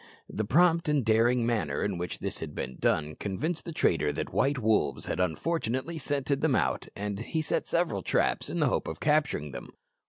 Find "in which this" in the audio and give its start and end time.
1.83-2.39